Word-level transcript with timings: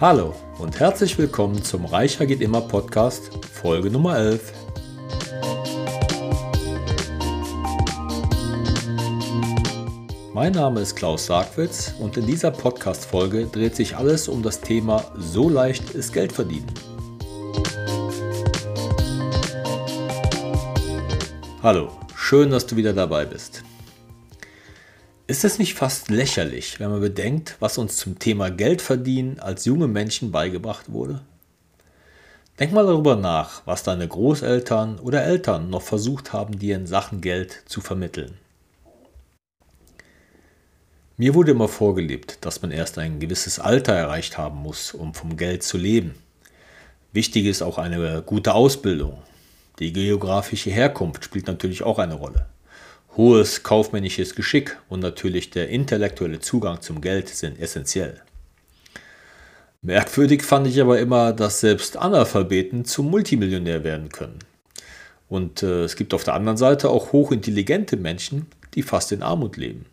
Hallo 0.00 0.32
und 0.60 0.78
herzlich 0.78 1.18
willkommen 1.18 1.60
zum 1.64 1.84
Reicher 1.84 2.24
geht 2.24 2.40
immer 2.40 2.60
Podcast, 2.60 3.32
Folge 3.52 3.90
Nummer 3.90 4.16
11. 4.16 4.52
Mein 10.32 10.52
Name 10.52 10.82
ist 10.82 10.94
Klaus 10.94 11.26
Sargwitz 11.26 11.94
und 11.98 12.16
in 12.16 12.26
dieser 12.26 12.52
Podcast-Folge 12.52 13.46
dreht 13.46 13.74
sich 13.74 13.96
alles 13.96 14.28
um 14.28 14.40
das 14.40 14.60
Thema 14.60 15.04
So 15.16 15.48
leicht 15.48 15.90
ist 15.90 16.12
Geld 16.12 16.30
verdienen. 16.30 16.72
Hallo, 21.60 21.88
schön, 22.14 22.50
dass 22.50 22.64
du 22.68 22.76
wieder 22.76 22.92
dabei 22.92 23.24
bist. 23.24 23.64
Ist 25.30 25.44
es 25.44 25.58
nicht 25.58 25.74
fast 25.74 26.08
lächerlich, 26.08 26.80
wenn 26.80 26.88
man 26.88 27.02
bedenkt, 27.02 27.56
was 27.60 27.76
uns 27.76 27.98
zum 27.98 28.18
Thema 28.18 28.50
Geld 28.50 28.80
verdienen 28.80 29.38
als 29.40 29.66
junge 29.66 29.86
Menschen 29.86 30.32
beigebracht 30.32 30.90
wurde? 30.90 31.20
Denk 32.58 32.72
mal 32.72 32.86
darüber 32.86 33.14
nach, 33.14 33.60
was 33.66 33.82
deine 33.82 34.08
Großeltern 34.08 34.98
oder 34.98 35.22
Eltern 35.24 35.68
noch 35.68 35.82
versucht 35.82 36.32
haben, 36.32 36.58
dir 36.58 36.76
in 36.76 36.86
Sachen 36.86 37.20
Geld 37.20 37.62
zu 37.66 37.82
vermitteln. 37.82 38.38
Mir 41.18 41.34
wurde 41.34 41.50
immer 41.50 41.68
vorgelebt, 41.68 42.38
dass 42.46 42.62
man 42.62 42.70
erst 42.70 42.96
ein 42.96 43.20
gewisses 43.20 43.58
Alter 43.58 43.92
erreicht 43.92 44.38
haben 44.38 44.56
muss, 44.56 44.94
um 44.94 45.12
vom 45.12 45.36
Geld 45.36 45.62
zu 45.62 45.76
leben. 45.76 46.14
Wichtig 47.12 47.44
ist 47.44 47.60
auch 47.60 47.76
eine 47.76 48.22
gute 48.22 48.54
Ausbildung. 48.54 49.22
Die 49.78 49.92
geografische 49.92 50.70
Herkunft 50.70 51.22
spielt 51.22 51.48
natürlich 51.48 51.82
auch 51.82 51.98
eine 51.98 52.14
Rolle 52.14 52.46
hohes 53.18 53.62
kaufmännisches 53.64 54.34
Geschick 54.36 54.78
und 54.88 55.00
natürlich 55.00 55.50
der 55.50 55.68
intellektuelle 55.68 56.38
Zugang 56.38 56.80
zum 56.80 57.02
Geld 57.02 57.28
sind 57.28 57.60
essentiell. 57.60 58.22
Merkwürdig 59.82 60.44
fand 60.44 60.68
ich 60.68 60.80
aber 60.80 61.00
immer, 61.00 61.32
dass 61.32 61.58
selbst 61.60 61.96
Analphabeten 61.96 62.84
zum 62.84 63.10
Multimillionär 63.10 63.82
werden 63.84 64.10
können. 64.10 64.38
Und 65.28 65.64
äh, 65.64 65.82
es 65.82 65.96
gibt 65.96 66.14
auf 66.14 66.22
der 66.24 66.34
anderen 66.34 66.56
Seite 66.56 66.90
auch 66.90 67.12
hochintelligente 67.12 67.96
Menschen, 67.96 68.46
die 68.74 68.82
fast 68.82 69.12
in 69.12 69.22
Armut 69.22 69.56
leben. 69.56 69.86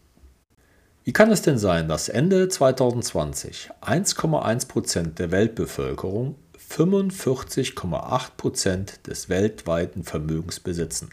Wie 1.03 1.13
kann 1.13 1.31
es 1.31 1.41
denn 1.41 1.57
sein, 1.57 1.87
dass 1.87 2.09
Ende 2.09 2.47
2020 2.47 3.71
1,1% 3.81 5.15
der 5.15 5.31
Weltbevölkerung 5.31 6.35
45,8% 6.71 9.01
des 9.03 9.29
weltweiten 9.29 10.03
Vermögens 10.03 10.59
besitzen? 10.59 11.09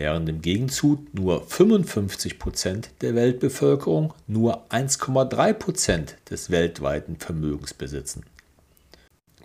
Während 0.00 0.30
im 0.30 0.40
Gegenzug 0.40 1.12
nur 1.12 1.46
55 1.46 2.38
Prozent 2.38 2.88
der 3.02 3.14
Weltbevölkerung 3.14 4.14
nur 4.26 4.66
1,3 4.70 5.52
Prozent 5.52 6.16
des 6.30 6.48
weltweiten 6.48 7.16
Vermögens 7.16 7.74
besitzen. 7.74 8.22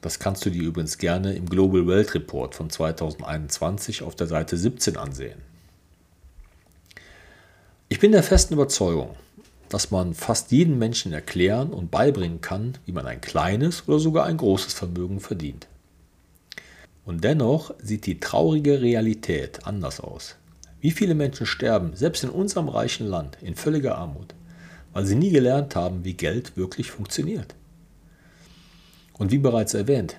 Das 0.02 0.18
kannst 0.18 0.46
du 0.46 0.50
dir 0.50 0.64
übrigens 0.64 0.98
gerne 0.98 1.34
im 1.34 1.50
Global 1.50 1.86
Wealth 1.88 2.16
Report 2.16 2.56
von 2.56 2.70
2021 2.70 4.02
auf 4.02 4.16
der 4.16 4.28
Seite 4.28 4.56
17 4.56 4.96
ansehen. 4.96 5.42
Ich 7.90 8.00
bin 8.00 8.14
der 8.14 8.24
festen 8.24 8.54
Überzeugung, 8.54 9.14
dass 9.68 9.92
man 9.92 10.14
fast 10.14 10.54
jeden 10.54 10.80
Menschen 10.80 11.12
erklären 11.12 11.74
und 11.74 11.92
beibringen 11.92 12.40
kann, 12.40 12.78
wie 12.86 12.94
man 12.94 13.06
ein 13.06 13.20
kleines 13.20 13.90
oder 13.90 14.00
sogar 14.00 14.26
ein 14.26 14.38
großes 14.38 14.72
Vermögen 14.72 15.20
verdient. 15.20 15.68
Und 17.04 17.26
dennoch 17.26 17.74
sieht 17.84 18.06
die 18.06 18.22
traurige 18.22 18.82
Realität 18.82 19.68
anders 19.68 20.00
aus. 20.00 20.38
Wie 20.86 20.92
viele 20.92 21.16
Menschen 21.16 21.48
sterben, 21.48 21.96
selbst 21.96 22.24
in 22.24 22.30
unserem 22.30 22.70
reichen 22.70 23.08
Land, 23.08 23.40
in 23.42 23.56
völliger 23.56 23.98
Armut, 23.98 24.36
weil 24.94 25.04
sie 25.04 25.16
nie 25.16 25.32
gelernt 25.32 25.76
haben, 25.76 26.06
wie 26.06 26.14
Geld 26.14 26.58
wirklich 26.58 26.92
funktioniert. 26.92 27.56
Und 29.18 29.32
wie 29.32 29.40
bereits 29.40 29.74
erwähnt, 29.74 30.18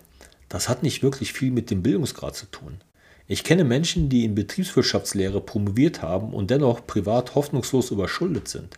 das 0.49 0.69
hat 0.69 0.83
nicht 0.83 1.05
wirklich 1.05 1.33
viel 1.33 1.53
mit 1.53 1.71
dem 1.71 1.85
Bildungsgrad 1.85 2.35
zu 2.35 2.47
tun. 2.47 2.79
Ich 3.29 3.45
kenne 3.45 3.63
Menschen, 3.63 4.09
die 4.09 4.25
in 4.25 4.35
Betriebswirtschaftslehre 4.35 5.41
promoviert 5.41 6.03
haben 6.03 6.35
und 6.35 6.51
dennoch 6.51 6.85
privat 6.85 7.37
hoffnungslos 7.37 7.93
überschuldet 7.93 8.49
sind. 8.49 8.77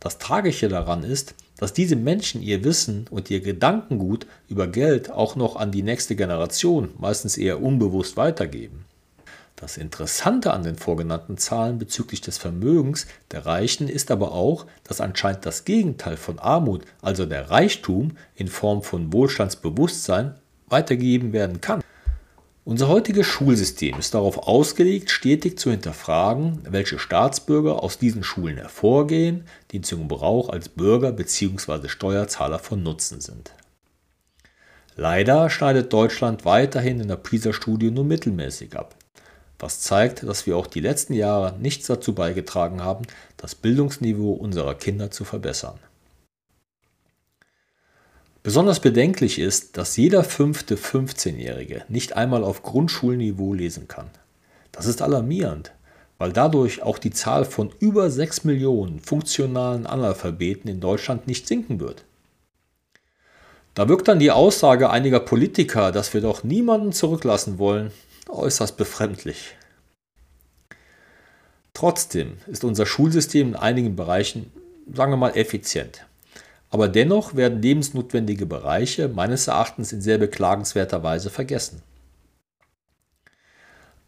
Das 0.00 0.16
Tragische 0.16 0.68
daran 0.68 1.04
ist, 1.04 1.34
dass 1.58 1.74
diese 1.74 1.96
Menschen 1.96 2.40
ihr 2.40 2.64
Wissen 2.64 3.08
und 3.10 3.28
ihr 3.30 3.40
Gedankengut 3.40 4.26
über 4.48 4.68
Geld 4.68 5.10
auch 5.10 5.36
noch 5.36 5.56
an 5.56 5.70
die 5.70 5.82
nächste 5.82 6.16
Generation, 6.16 6.92
meistens 6.98 7.36
eher 7.36 7.62
unbewusst, 7.62 8.16
weitergeben. 8.16 8.86
Das 9.56 9.76
Interessante 9.76 10.52
an 10.52 10.64
den 10.64 10.76
vorgenannten 10.76 11.38
Zahlen 11.38 11.78
bezüglich 11.78 12.20
des 12.20 12.38
Vermögens 12.38 13.06
der 13.30 13.46
Reichen 13.46 13.88
ist 13.88 14.10
aber 14.10 14.32
auch, 14.32 14.66
dass 14.82 15.00
anscheinend 15.00 15.46
das 15.46 15.64
Gegenteil 15.64 16.16
von 16.16 16.38
Armut, 16.38 16.84
also 17.00 17.26
der 17.26 17.50
Reichtum 17.50 18.16
in 18.34 18.48
Form 18.48 18.82
von 18.82 19.12
Wohlstandsbewusstsein, 19.12 20.34
weitergegeben 20.68 21.32
werden 21.32 21.60
kann. 21.60 21.82
Unser 22.64 22.86
heutiges 22.88 23.26
Schulsystem 23.26 23.98
ist 23.98 24.14
darauf 24.14 24.38
ausgelegt, 24.38 25.10
stetig 25.10 25.58
zu 25.58 25.72
hinterfragen, 25.72 26.60
welche 26.70 27.00
Staatsbürger 27.00 27.82
aus 27.82 27.98
diesen 27.98 28.22
Schulen 28.22 28.56
hervorgehen, 28.56 29.44
die 29.72 29.80
zum 29.80 30.08
Gebrauch 30.08 30.48
als 30.48 30.68
Bürger 30.68 31.10
bzw. 31.10 31.88
Steuerzahler 31.88 32.60
von 32.60 32.82
Nutzen 32.82 33.20
sind. 33.20 33.52
Leider 34.94 35.50
schneidet 35.50 35.92
Deutschland 35.92 36.44
weiterhin 36.44 37.00
in 37.00 37.08
der 37.08 37.16
PISA-Studie 37.16 37.90
nur 37.90 38.04
mittelmäßig 38.04 38.76
ab, 38.76 38.94
was 39.62 39.80
zeigt, 39.80 40.24
dass 40.24 40.46
wir 40.46 40.56
auch 40.56 40.66
die 40.66 40.80
letzten 40.80 41.14
Jahre 41.14 41.56
nichts 41.58 41.86
dazu 41.86 42.14
beigetragen 42.14 42.82
haben, 42.82 43.04
das 43.36 43.54
Bildungsniveau 43.54 44.32
unserer 44.32 44.74
Kinder 44.74 45.10
zu 45.12 45.24
verbessern. 45.24 45.78
Besonders 48.42 48.80
bedenklich 48.80 49.38
ist, 49.38 49.76
dass 49.76 49.96
jeder 49.96 50.24
fünfte 50.24 50.76
15-Jährige 50.76 51.84
nicht 51.88 52.16
einmal 52.16 52.42
auf 52.42 52.64
Grundschulniveau 52.64 53.54
lesen 53.54 53.86
kann. 53.86 54.10
Das 54.72 54.86
ist 54.86 55.00
alarmierend, 55.00 55.70
weil 56.18 56.32
dadurch 56.32 56.82
auch 56.82 56.98
die 56.98 57.12
Zahl 57.12 57.44
von 57.44 57.70
über 57.78 58.10
6 58.10 58.42
Millionen 58.42 58.98
funktionalen 58.98 59.86
Analphabeten 59.86 60.68
in 60.68 60.80
Deutschland 60.80 61.28
nicht 61.28 61.46
sinken 61.46 61.78
wird. 61.78 62.02
Da 63.74 63.88
wirkt 63.88 64.08
dann 64.08 64.18
die 64.18 64.32
Aussage 64.32 64.90
einiger 64.90 65.20
Politiker, 65.20 65.92
dass 65.92 66.12
wir 66.12 66.20
doch 66.20 66.42
niemanden 66.42 66.92
zurücklassen 66.92 67.58
wollen, 67.58 67.92
äußerst 68.28 68.76
befremdlich. 68.76 69.56
Trotzdem 71.74 72.38
ist 72.46 72.64
unser 72.64 72.86
Schulsystem 72.86 73.48
in 73.48 73.56
einigen 73.56 73.96
Bereichen, 73.96 74.52
sagen 74.92 75.12
wir 75.12 75.16
mal, 75.16 75.36
effizient. 75.36 76.06
Aber 76.70 76.88
dennoch 76.88 77.34
werden 77.34 77.60
lebensnotwendige 77.60 78.46
Bereiche 78.46 79.08
meines 79.08 79.46
Erachtens 79.46 79.92
in 79.92 80.00
sehr 80.00 80.18
beklagenswerter 80.18 81.02
Weise 81.02 81.28
vergessen. 81.28 81.82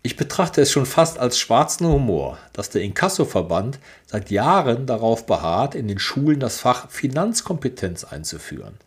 Ich 0.02 0.16
betrachte 0.16 0.60
es 0.60 0.70
schon 0.70 0.84
fast 0.84 1.18
als 1.18 1.38
schwarzen 1.38 1.86
Humor, 1.86 2.38
dass 2.52 2.68
der 2.68 2.82
Inkassoverband 2.82 3.78
seit 4.06 4.30
Jahren 4.30 4.86
darauf 4.86 5.24
beharrt, 5.24 5.74
in 5.74 5.88
den 5.88 5.98
Schulen 5.98 6.40
das 6.40 6.58
Fach 6.60 6.90
Finanzkompetenz 6.90 8.04
einzuführen. 8.04 8.78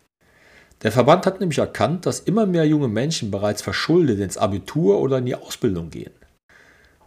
Der 0.87 0.93
Verband 0.93 1.25
hat 1.25 1.41
nämlich 1.41 1.57
erkannt, 1.57 2.05
dass 2.05 2.21
immer 2.21 2.45
mehr 2.45 2.65
junge 2.65 2.87
Menschen 2.87 3.29
bereits 3.29 3.61
verschuldet 3.61 4.21
ins 4.21 4.37
Abitur 4.37 5.01
oder 5.01 5.17
in 5.17 5.25
die 5.25 5.35
Ausbildung 5.35 5.89
gehen. 5.89 6.13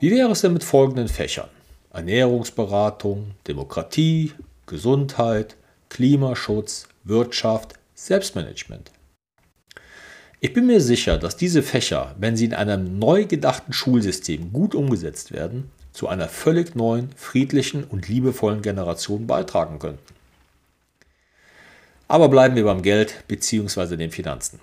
Wie 0.00 0.10
wäre 0.10 0.30
es 0.32 0.42
denn 0.42 0.52
mit 0.52 0.64
folgenden 0.64 1.08
Fächern? 1.08 1.48
Ernährungsberatung, 1.90 3.30
Demokratie, 3.48 4.32
Gesundheit, 4.66 5.56
Klimaschutz, 5.88 6.88
Wirtschaft, 7.04 7.72
Selbstmanagement. 7.94 8.90
Ich 10.40 10.52
bin 10.52 10.66
mir 10.66 10.82
sicher, 10.82 11.16
dass 11.16 11.38
diese 11.38 11.62
Fächer, 11.62 12.14
wenn 12.18 12.36
sie 12.36 12.44
in 12.44 12.52
einem 12.52 12.98
neu 12.98 13.24
gedachten 13.24 13.72
Schulsystem 13.72 14.52
gut 14.52 14.74
umgesetzt 14.74 15.32
werden, 15.32 15.70
zu 15.94 16.06
einer 16.06 16.28
völlig 16.28 16.74
neuen, 16.74 17.08
friedlichen 17.16 17.84
und 17.84 18.08
liebevollen 18.08 18.60
Generation 18.60 19.26
beitragen 19.26 19.78
könnten. 19.78 20.19
Aber 22.10 22.28
bleiben 22.28 22.56
wir 22.56 22.64
beim 22.64 22.82
Geld 22.82 23.22
bzw. 23.28 23.96
den 23.96 24.10
Finanzen. 24.10 24.58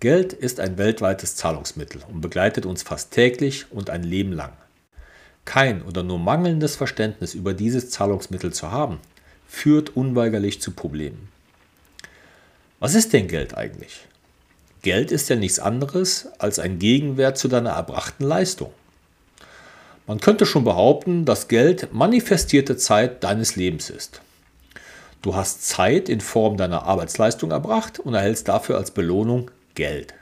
Geld 0.00 0.32
ist 0.32 0.58
ein 0.58 0.78
weltweites 0.78 1.36
Zahlungsmittel 1.36 2.00
und 2.10 2.22
begleitet 2.22 2.64
uns 2.64 2.82
fast 2.82 3.10
täglich 3.10 3.66
und 3.70 3.90
ein 3.90 4.02
Leben 4.02 4.32
lang. 4.32 4.54
Kein 5.44 5.82
oder 5.82 6.02
nur 6.02 6.18
mangelndes 6.18 6.74
Verständnis 6.74 7.34
über 7.34 7.52
dieses 7.52 7.90
Zahlungsmittel 7.90 8.50
zu 8.50 8.70
haben, 8.70 8.98
führt 9.46 9.94
unweigerlich 9.94 10.62
zu 10.62 10.70
Problemen. 10.70 11.28
Was 12.80 12.94
ist 12.94 13.12
denn 13.12 13.28
Geld 13.28 13.54
eigentlich? 13.54 14.06
Geld 14.80 15.12
ist 15.12 15.28
ja 15.28 15.36
nichts 15.36 15.58
anderes 15.58 16.28
als 16.38 16.58
ein 16.58 16.78
Gegenwert 16.78 17.36
zu 17.36 17.46
deiner 17.46 17.72
erbrachten 17.72 18.24
Leistung. 18.24 18.72
Man 20.06 20.18
könnte 20.18 20.46
schon 20.46 20.64
behaupten, 20.64 21.26
dass 21.26 21.48
Geld 21.48 21.92
manifestierte 21.92 22.78
Zeit 22.78 23.22
deines 23.22 23.56
Lebens 23.56 23.90
ist. 23.90 24.22
Du 25.24 25.34
hast 25.34 25.66
Zeit 25.66 26.10
in 26.10 26.20
Form 26.20 26.58
deiner 26.58 26.82
Arbeitsleistung 26.82 27.50
erbracht 27.50 27.98
und 27.98 28.12
erhältst 28.12 28.46
dafür 28.46 28.76
als 28.76 28.90
Belohnung 28.90 29.50
Geld. 29.74 30.12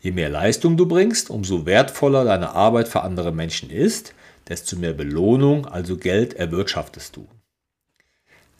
Je 0.00 0.12
mehr 0.12 0.30
Leistung 0.30 0.78
du 0.78 0.86
bringst, 0.86 1.28
umso 1.28 1.66
wertvoller 1.66 2.24
deine 2.24 2.52
Arbeit 2.52 2.88
für 2.88 3.02
andere 3.02 3.30
Menschen 3.30 3.68
ist, 3.68 4.14
desto 4.48 4.76
mehr 4.76 4.94
Belohnung, 4.94 5.66
also 5.66 5.98
Geld, 5.98 6.32
erwirtschaftest 6.32 7.16
du. 7.16 7.28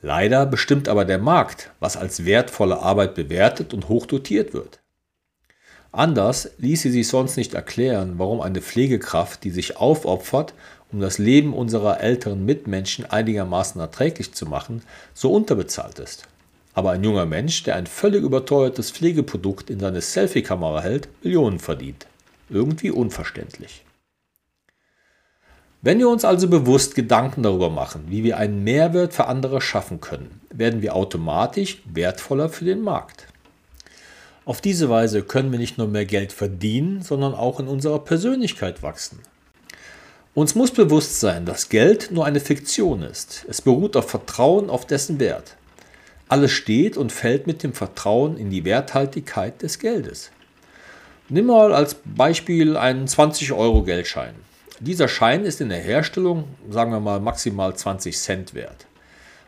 Leider 0.03 0.45
bestimmt 0.45 0.91
aber 0.91 1.07
der 1.07 1.19
Markt, 1.19 1.71
was 1.81 1.97
als 1.97 2.27
wertvolle 2.27 2.83
Arbeit 2.83 3.15
bewertet 3.15 3.73
und 3.73 3.89
hochdotiert 3.89 4.53
wird. 4.53 4.81
Anders 5.93 6.51
ließe 6.59 6.91
sich 6.91 7.09
sonst 7.09 7.39
nicht 7.39 7.55
erklären, 7.55 8.19
warum 8.19 8.43
eine 8.43 8.61
Pflegekraft, 8.61 9.45
die 9.45 9.51
sich 9.51 9.79
aufopfert, 9.79 10.53
um 10.93 11.01
das 11.01 11.19
Leben 11.19 11.53
unserer 11.53 12.01
älteren 12.01 12.45
Mitmenschen 12.45 13.05
einigermaßen 13.05 13.81
erträglich 13.81 14.33
zu 14.33 14.47
machen, 14.47 14.83
so 15.15 15.33
unterbezahlt 15.33 15.99
ist. 15.99 16.27
Aber 16.75 16.93
ein 16.93 17.05
junger 17.05 17.27
Mensch, 17.27 17.63
der 17.65 17.77
ein 17.77 17.87
völlig 17.87 18.23
überteuertes 18.23 18.91
Pflegeprodukt 18.91 19.71
in 19.71 19.81
seine 19.81 20.01
Selfie-Kamera 20.01 20.81
hält, 20.81 21.09
Millionen 21.23 21.59
verdient. 21.59 22.07
Irgendwie 22.49 22.91
unverständlich. 22.91 23.85
Wenn 25.81 25.99
wir 25.99 26.09
uns 26.09 26.25
also 26.25 26.49
bewusst 26.49 26.95
Gedanken 26.95 27.43
darüber 27.43 27.71
machen, 27.71 28.07
wie 28.09 28.25
wir 28.25 28.37
einen 28.37 28.65
Mehrwert 28.65 29.15
für 29.15 29.27
andere 29.27 29.61
schaffen 29.61 30.01
können, 30.01 30.41
werden 30.51 30.83
wir 30.83 30.97
automatisch 30.97 31.83
wertvoller 31.85 32.49
für 32.49 32.65
den 32.65 32.81
Markt. 32.81 33.27
Auf 34.45 34.61
diese 34.61 34.89
Weise 34.89 35.23
können 35.23 35.53
wir 35.53 35.59
nicht 35.59 35.79
nur 35.79 35.87
mehr 35.87 36.07
Geld 36.07 36.33
verdienen, 36.33 37.03
sondern 37.03 37.35
auch 37.35 37.61
in 37.61 37.69
unserer 37.69 38.01
Persönlichkeit 38.01 38.83
wachsen. 38.83 39.21
Uns 40.39 40.55
muss 40.55 40.71
bewusst 40.71 41.19
sein, 41.19 41.47
dass 41.47 41.69
Geld 41.69 42.13
nur 42.13 42.25
eine 42.25 42.39
Fiktion 42.39 43.03
ist. 43.03 43.45
Es 43.49 43.61
beruht 43.61 43.97
auf 43.97 44.09
Vertrauen 44.09 44.71
auf 44.71 44.87
dessen 44.87 45.19
Wert. 45.19 45.57
Alles 46.29 46.53
steht 46.53 46.97
und 46.97 47.11
fällt 47.11 47.49
mit 47.49 47.65
dem 47.65 47.73
Vertrauen 47.73 48.37
in 48.37 48.49
die 48.49 48.65
Werthaltigkeit 48.65 49.61
des 49.63 49.81
Geldes. 49.81 50.31
Nimm 51.29 51.47
mal 51.47 51.75
als 51.75 51.97
Beispiel 52.05 52.77
einen 52.77 53.09
20-Euro-Geldschein. 53.09 54.37
Dieser 54.79 55.09
Schein 55.09 55.45
ist 55.45 55.61
in 55.61 55.71
der 55.71 55.81
Herstellung, 55.81 56.45
sagen 56.71 56.93
wir 56.93 57.01
mal, 57.01 57.19
maximal 57.19 57.75
20 57.75 58.17
Cent 58.17 58.55
wert. 58.55 58.87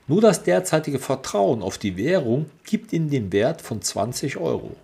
Nur 0.09 0.21
das 0.21 0.43
derzeitige 0.43 0.99
Vertrauen 0.99 1.63
auf 1.63 1.79
die 1.79 1.97
Währung 1.97 2.47
gibt 2.65 2.93
ihm 2.93 3.11
den 3.11 3.33
Wert 3.33 3.63
von 3.63 3.81
20 3.81 4.39
Euro. 4.39 4.75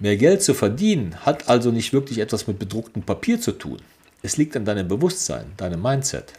Mehr 0.00 0.16
Geld 0.16 0.42
zu 0.42 0.52
verdienen 0.52 1.14
hat 1.24 1.48
also 1.48 1.70
nicht 1.70 1.92
wirklich 1.92 2.18
etwas 2.18 2.48
mit 2.48 2.58
bedrucktem 2.58 3.04
Papier 3.04 3.40
zu 3.40 3.52
tun. 3.52 3.78
Es 4.22 4.36
liegt 4.36 4.56
an 4.56 4.64
deinem 4.64 4.88
Bewusstsein, 4.88 5.52
deinem 5.56 5.82
Mindset. 5.82 6.32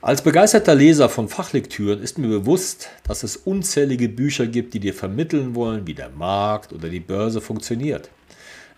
Als 0.00 0.22
begeisterter 0.22 0.76
Leser 0.76 1.08
von 1.08 1.28
Fachlektüren 1.28 2.00
ist 2.00 2.18
mir 2.18 2.28
bewusst, 2.28 2.88
dass 3.02 3.24
es 3.24 3.36
unzählige 3.36 4.08
Bücher 4.08 4.46
gibt, 4.46 4.72
die 4.72 4.80
dir 4.80 4.94
vermitteln 4.94 5.56
wollen, 5.56 5.88
wie 5.88 5.94
der 5.94 6.10
Markt 6.10 6.72
oder 6.72 6.88
die 6.88 7.00
Börse 7.00 7.40
funktioniert. 7.40 8.08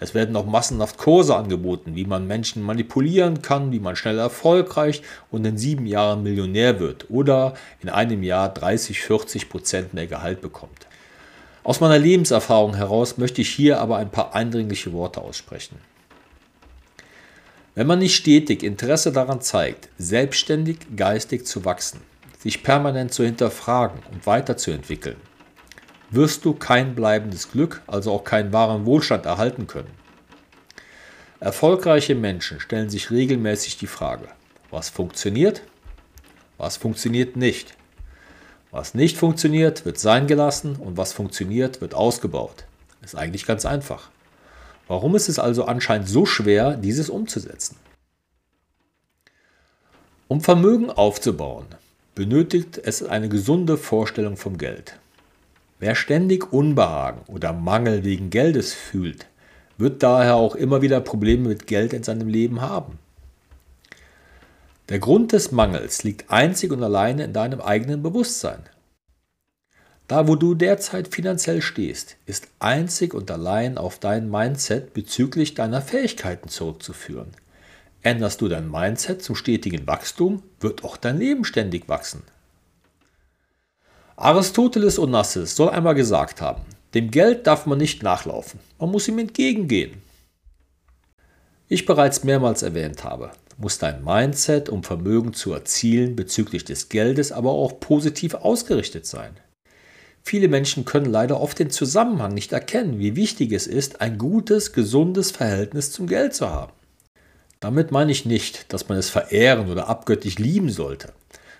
Es 0.02 0.14
werden 0.14 0.34
auch 0.34 0.46
massenhaft 0.46 0.96
Kurse 0.96 1.37
angeboten, 1.37 1.94
wie 1.94 2.06
man 2.06 2.26
Menschen 2.26 2.62
manipulieren 2.62 3.43
kann, 3.43 3.70
wie 3.70 3.81
man 3.81 3.96
schnell 3.96 4.19
erfolgreich 4.19 5.02
und 5.31 5.44
in 5.44 5.58
sieben 5.58 5.84
Jahren 5.84 6.22
Millionär 6.22 6.81
wird 6.81 7.11
oder 7.11 7.52
in 7.82 7.90
einem 7.90 8.22
Jahr 8.22 8.49
30, 8.49 8.99
40 9.02 9.50
Prozent 9.50 9.93
mehr 9.93 10.06
Gehalt 10.06 10.40
bekommt. 10.40 10.87
Aus 11.64 11.81
meiner 11.81 11.99
Lebenserfahrung 11.99 12.75
heraus 12.75 13.19
möchte 13.19 13.43
ich 13.43 13.50
hier 13.50 13.78
aber 13.78 13.99
ein 13.99 14.11
paar 14.11 14.34
eindringliche 14.34 14.94
Worte 14.94 15.20
aussprechen. 15.20 15.76
Wenn 17.75 17.87
man 17.87 18.00
nicht 18.00 18.17
stetig 18.17 18.62
Interesse 18.62 19.12
daran 19.12 19.40
zeigt, 19.40 19.88
selbstständig 19.96 20.78
geistig 20.96 21.46
zu 21.46 21.64
wachsen, 21.64 22.00
sich 22.38 22.62
permanent 22.62 23.14
zu 23.14 23.25
hinterfragen 23.25 24.00
und 24.11 24.26
weiterzuentwickeln, 24.26 25.17
wirst 26.11 26.44
du 26.44 26.52
kein 26.52 26.96
bleibendes 26.96 27.52
Glück, 27.52 27.82
also 27.87 28.12
auch 28.12 28.25
keinen 28.25 28.52
wahren 28.52 28.87
Wohlstand 28.87 29.25
erhalten 29.26 29.69
können. 29.69 29.90
Erfolgreiche 31.38 32.17
Menschen 32.17 32.61
stellen 32.61 32.90
sich 32.90 33.11
regelmäßig 33.11 33.78
die 33.78 33.87
Frage, 33.87 34.28
was 34.70 34.88
funktioniert, 34.88 35.62
was 36.58 36.76
funktioniert 36.76 37.37
nicht. 37.37 37.75
Was 38.72 38.94
nicht 38.94 39.17
funktioniert, 39.17 39.84
wird 39.84 39.99
sein 39.99 40.26
gelassen 40.26 40.76
und 40.76 40.96
was 40.96 41.12
funktioniert, 41.12 41.81
wird 41.81 41.94
ausgebaut. 41.94 42.64
Ist 43.02 43.17
eigentlich 43.17 43.46
ganz 43.46 43.64
einfach. 43.64 44.11
Warum 44.90 45.14
ist 45.14 45.28
es 45.28 45.38
also 45.38 45.66
anscheinend 45.66 46.08
so 46.08 46.26
schwer, 46.26 46.76
dieses 46.76 47.10
umzusetzen? 47.10 47.76
Um 50.26 50.40
Vermögen 50.40 50.90
aufzubauen, 50.90 51.66
benötigt 52.16 52.76
es 52.76 53.04
eine 53.04 53.28
gesunde 53.28 53.76
Vorstellung 53.76 54.37
vom 54.37 54.58
Geld. 54.58 54.98
Wer 55.78 55.94
ständig 55.94 56.52
Unbehagen 56.52 57.20
oder 57.28 57.52
Mangel 57.52 58.02
wegen 58.02 58.31
Geldes 58.31 58.75
fühlt, 58.75 59.26
wird 59.78 60.02
daher 60.02 60.34
auch 60.34 60.56
immer 60.56 60.82
wieder 60.82 61.00
Probleme 61.00 61.46
mit 61.46 61.69
Geld 61.69 61.93
in 61.93 62.02
seinem 62.02 62.26
Leben 62.26 62.60
haben. 62.60 62.98
Der 64.88 64.98
Grund 64.98 65.31
des 65.31 65.52
Mangels 65.52 66.02
liegt 66.02 66.32
einzig 66.32 66.72
und 66.72 66.82
alleine 66.82 67.22
in 67.22 67.32
deinem 67.32 67.60
eigenen 67.60 68.02
Bewusstsein. 68.02 68.64
Da, 70.10 70.26
wo 70.26 70.34
du 70.34 70.56
derzeit 70.56 71.14
finanziell 71.14 71.62
stehst, 71.62 72.16
ist 72.26 72.48
einzig 72.58 73.14
und 73.14 73.30
allein 73.30 73.78
auf 73.78 74.00
dein 74.00 74.28
Mindset 74.28 74.92
bezüglich 74.92 75.54
deiner 75.54 75.80
Fähigkeiten 75.80 76.48
zurückzuführen. 76.48 77.28
Änderst 78.02 78.40
du 78.40 78.48
dein 78.48 78.68
Mindset 78.68 79.22
zum 79.22 79.36
stetigen 79.36 79.86
Wachstum, 79.86 80.42
wird 80.58 80.82
auch 80.82 80.96
dein 80.96 81.18
Leben 81.20 81.44
ständig 81.44 81.88
wachsen. 81.88 82.24
Aristoteles 84.16 84.98
Onassis 84.98 85.54
soll 85.54 85.68
einmal 85.68 85.94
gesagt 85.94 86.40
haben, 86.40 86.62
dem 86.94 87.12
Geld 87.12 87.46
darf 87.46 87.66
man 87.66 87.78
nicht 87.78 88.02
nachlaufen, 88.02 88.58
man 88.80 88.90
muss 88.90 89.06
ihm 89.06 89.20
entgegengehen. 89.20 90.02
Ich 91.68 91.86
bereits 91.86 92.24
mehrmals 92.24 92.64
erwähnt 92.64 93.04
habe, 93.04 93.30
muss 93.58 93.78
dein 93.78 94.02
Mindset, 94.02 94.70
um 94.70 94.82
Vermögen 94.82 95.34
zu 95.34 95.52
erzielen, 95.52 96.16
bezüglich 96.16 96.64
des 96.64 96.88
Geldes 96.88 97.30
aber 97.30 97.52
auch 97.52 97.78
positiv 97.78 98.34
ausgerichtet 98.34 99.06
sein. 99.06 99.36
Viele 100.22 100.49
Menschen 100.49 100.84
können 100.84 101.06
leider 101.06 101.40
oft 101.40 101.58
den 101.58 101.70
Zusammenhang 101.70 102.34
nicht 102.34 102.52
erkennen, 102.52 102.99
wie 102.99 103.17
wichtig 103.17 103.52
es 103.52 103.67
ist, 103.67 104.00
ein 104.00 104.19
gutes, 104.19 104.72
gesundes 104.72 105.31
Verhältnis 105.31 105.93
zum 105.93 106.06
Geld 106.06 106.34
zu 106.34 106.49
haben. 106.49 106.72
Damit 107.58 107.90
meine 107.90 108.12
ich 108.12 108.25
nicht, 108.25 108.72
dass 108.72 108.88
man 108.88 108.99
es 108.99 109.11
verehren 109.11 109.70
oder 109.70 109.88
abgöttlich 109.88 110.38
lieben 110.38 110.70
sollte, 110.70 111.12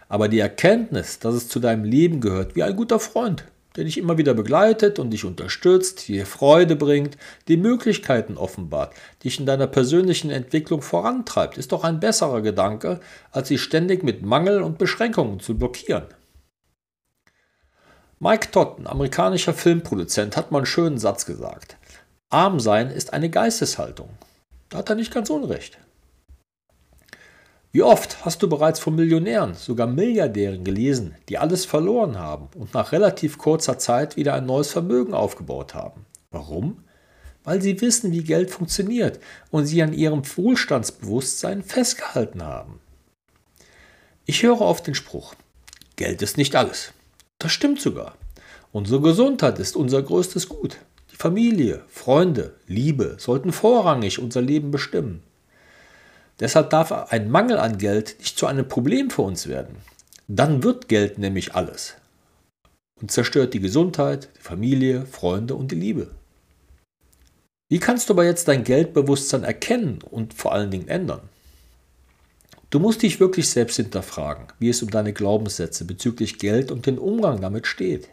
aber 0.09 0.29
die 0.29 0.39
Erkenntnis, 0.39 1.19
dass 1.19 1.35
es 1.35 1.49
zu 1.49 1.61
deinem 1.61 1.85
Leben 1.85 2.21
gehört, 2.21 2.57
wie 2.57 2.63
ein 2.63 2.77
guter 2.77 3.01
Freund, 3.01 3.45
der 3.77 3.85
dich 3.85 3.99
immer 3.99 4.19
wieder 4.19 4.35
begleitet 4.35 4.99
und 4.99 5.11
dich 5.11 5.25
unterstützt, 5.25 6.09
dir 6.09 6.27
Freude 6.27 6.75
bringt, 6.75 7.17
dir 7.49 7.59
Möglichkeiten 7.59 8.37
offenbart, 8.37 8.95
dich 9.25 9.39
in 9.39 9.47
deiner 9.47 9.67
persönlichen 9.67 10.31
Entwicklung 10.31 10.83
vorantreibt, 10.83 11.59
ist 11.59 11.73
doch 11.73 11.85
ein 11.85 12.01
besserer 12.01 12.41
Gedanke, 12.41 13.01
als 13.31 13.49
sich 13.49 13.61
ständig 13.61 14.03
mit 14.03 14.23
Mangel 14.23 14.63
und 14.63 14.79
Beschränkungen 14.79 15.41
zu 15.41 15.57
blockieren. 15.57 16.05
Mike 18.23 18.51
Todd, 18.51 18.79
ein 18.79 18.87
amerikanischer 18.87 19.55
Filmproduzent, 19.55 20.37
hat 20.37 20.51
mal 20.51 20.59
einen 20.59 20.67
schönen 20.67 20.99
Satz 20.99 21.25
gesagt. 21.25 21.79
Arm 22.29 22.61
sein 22.61 22.91
ist 22.91 23.15
eine 23.15 23.31
Geisteshaltung. 23.31 24.11
Da 24.69 24.79
hat 24.79 24.91
er 24.91 24.95
nicht 24.95 25.11
ganz 25.11 25.31
unrecht. 25.31 25.79
Wie 27.73 27.83
oft 27.83 28.23
hast 28.23 28.43
du 28.43 28.49
bereits 28.49 28.79
von 28.79 28.95
Millionären, 28.95 29.55
sogar 29.55 29.87
Milliardären 29.87 30.65
gelesen, 30.65 31.15
die 31.31 31.39
alles 31.39 31.65
verloren 31.65 32.19
haben 32.19 32.51
und 32.57 32.75
nach 32.75 32.93
relativ 32.93 33.39
kurzer 33.39 33.79
Zeit 33.79 34.19
wieder 34.19 34.35
ein 34.35 34.45
neues 34.45 34.71
Vermögen 34.71 35.15
aufgebaut 35.15 35.73
haben? 35.73 36.05
Warum? 36.31 36.85
Weil 37.43 37.63
sie 37.63 37.81
wissen, 37.81 38.13
wie 38.13 38.23
Geld 38.23 38.51
funktioniert 38.51 39.19
und 39.51 39.65
sie 39.65 39.83
an 39.83 39.95
ihrem 39.95 40.25
Wohlstandsbewusstsein 40.37 41.63
festgehalten 41.63 42.43
haben. 42.43 42.81
Ich 44.27 44.43
höre 44.43 44.61
oft 44.61 44.87
den 44.87 44.95
Spruch, 44.95 45.35
Geld 45.97 46.21
ist 46.21 46.37
nicht 46.37 46.55
alles. 46.55 46.93
Das 47.41 47.53
stimmt 47.53 47.81
sogar. 47.81 48.15
Unsere 48.71 49.01
Gesundheit 49.01 49.59
ist 49.59 49.75
unser 49.75 50.03
größtes 50.03 50.49
Gut. 50.49 50.77
Die 51.11 51.17
Familie, 51.17 51.83
Freunde, 51.89 52.55
Liebe 52.67 53.17
sollten 53.19 53.51
vorrangig 53.51 54.21
unser 54.21 54.43
Leben 54.43 54.71
bestimmen. 54.71 55.23
Deshalb 56.39 56.71
darf 56.71 56.93
ein 56.93 57.31
Mangel 57.31 57.59
an 57.59 57.79
Geld 57.79 58.17
nicht 58.19 58.39
zu 58.39 58.47
einem 58.47 58.69
Problem 58.69 59.11
für 59.11 59.23
uns 59.23 59.49
werden. 59.49 59.77
Dann 60.29 60.63
wird 60.63 60.89
Geld 60.89 61.19
nämlich 61.19 61.55
alles 61.55 61.97
und 63.01 63.11
zerstört 63.11 63.55
die 63.55 63.61
Gesundheit, 63.61 64.29
die 64.37 64.43
Familie, 64.43 65.07
Freunde 65.07 65.55
und 65.55 65.73
die 65.73 65.77
Liebe. 65.77 66.11
Wie 67.71 67.79
kannst 67.79 68.09
du 68.09 68.13
aber 68.13 68.25
jetzt 68.25 68.49
dein 68.49 68.65
Geldbewusstsein 68.65 69.45
erkennen 69.45 70.01
und 70.11 70.35
vor 70.35 70.53
allen 70.53 70.71
Dingen 70.71 70.89
ändern? 70.89 71.23
Du 72.71 72.79
musst 72.79 73.03
dich 73.03 73.19
wirklich 73.19 73.51
selbst 73.51 73.77
hinterfragen, 73.77 74.47
wie 74.61 74.69
es 74.69 74.81
um 74.81 74.91
deine 74.91 75.13
Glaubenssätze 75.13 75.85
bezüglich 75.85 76.39
Geld 76.39 76.71
und 76.71 76.87
den 76.87 76.99
Umgang 76.99 77.41
damit 77.41 77.67
steht. 77.67 78.09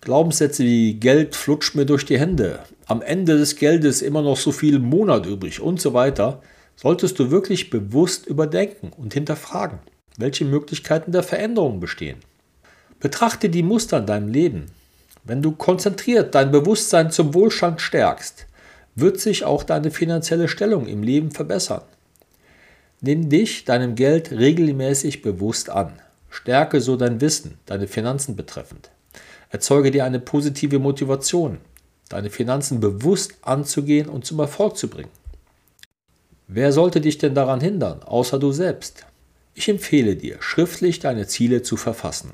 Glaubenssätze 0.00 0.64
wie 0.64 0.94
Geld 0.94 1.36
flutscht 1.36 1.74
mir 1.74 1.84
durch 1.84 2.06
die 2.06 2.18
Hände, 2.18 2.60
am 2.86 3.02
Ende 3.02 3.36
des 3.36 3.56
Geldes 3.56 4.00
immer 4.00 4.22
noch 4.22 4.38
so 4.38 4.52
viel 4.52 4.78
Monat 4.78 5.26
übrig 5.26 5.60
und 5.60 5.82
so 5.82 5.92
weiter, 5.92 6.40
solltest 6.76 7.18
du 7.18 7.30
wirklich 7.30 7.68
bewusst 7.68 8.26
überdenken 8.26 8.90
und 8.96 9.12
hinterfragen, 9.12 9.80
welche 10.16 10.46
Möglichkeiten 10.46 11.12
der 11.12 11.22
Veränderung 11.22 11.78
bestehen. 11.78 12.20
Betrachte 13.00 13.50
die 13.50 13.62
Muster 13.62 13.98
in 13.98 14.06
deinem 14.06 14.28
Leben. 14.28 14.66
Wenn 15.24 15.42
du 15.42 15.52
konzentriert 15.52 16.34
dein 16.34 16.50
Bewusstsein 16.50 17.10
zum 17.10 17.34
Wohlstand 17.34 17.82
stärkst, 17.82 18.46
wird 18.94 19.20
sich 19.20 19.44
auch 19.44 19.62
deine 19.62 19.90
finanzielle 19.90 20.48
Stellung 20.48 20.86
im 20.86 21.02
Leben 21.02 21.32
verbessern. 21.32 21.82
Nimm 23.00 23.28
dich 23.28 23.64
deinem 23.64 23.94
Geld 23.94 24.32
regelmäßig 24.32 25.22
bewusst 25.22 25.70
an. 25.70 25.92
Stärke 26.30 26.80
so 26.80 26.96
dein 26.96 27.20
Wissen, 27.20 27.58
deine 27.64 27.86
Finanzen 27.86 28.34
betreffend. 28.34 28.90
Erzeuge 29.50 29.90
dir 29.90 30.04
eine 30.04 30.18
positive 30.18 30.80
Motivation, 30.80 31.58
deine 32.08 32.28
Finanzen 32.28 32.80
bewusst 32.80 33.34
anzugehen 33.42 34.08
und 34.08 34.24
zum 34.24 34.40
Erfolg 34.40 34.76
zu 34.76 34.88
bringen. 34.88 35.10
Wer 36.48 36.72
sollte 36.72 37.00
dich 37.00 37.18
denn 37.18 37.34
daran 37.34 37.60
hindern, 37.60 38.02
außer 38.02 38.38
du 38.38 38.52
selbst? 38.52 39.06
Ich 39.54 39.68
empfehle 39.68 40.16
dir, 40.16 40.38
schriftlich 40.40 40.98
deine 40.98 41.26
Ziele 41.26 41.62
zu 41.62 41.76
verfassen. 41.76 42.32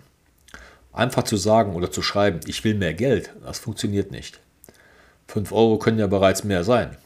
Einfach 0.92 1.24
zu 1.24 1.36
sagen 1.36 1.74
oder 1.74 1.90
zu 1.90 2.00
schreiben, 2.00 2.40
ich 2.46 2.64
will 2.64 2.74
mehr 2.74 2.94
Geld, 2.94 3.30
das 3.44 3.58
funktioniert 3.58 4.12
nicht. 4.12 4.40
5 5.28 5.52
Euro 5.52 5.78
können 5.78 5.98
ja 5.98 6.06
bereits 6.06 6.44
mehr 6.44 6.64
sein. 6.64 6.96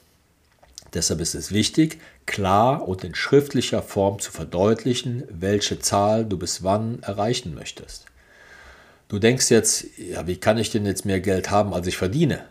Deshalb 0.94 1.20
ist 1.20 1.34
es 1.34 1.52
wichtig, 1.52 2.00
klar 2.26 2.88
und 2.88 3.04
in 3.04 3.14
schriftlicher 3.14 3.82
Form 3.82 4.18
zu 4.20 4.32
verdeutlichen, 4.32 5.24
welche 5.28 5.78
Zahl 5.78 6.24
du 6.24 6.38
bis 6.38 6.62
wann 6.62 7.02
erreichen 7.02 7.54
möchtest. 7.54 8.06
Du 9.08 9.18
denkst 9.18 9.50
jetzt, 9.50 9.86
ja, 9.98 10.26
wie 10.26 10.36
kann 10.36 10.58
ich 10.58 10.70
denn 10.70 10.86
jetzt 10.86 11.04
mehr 11.04 11.20
Geld 11.20 11.50
haben, 11.50 11.72
als 11.72 11.86
ich 11.86 11.96
verdiene? 11.96 12.44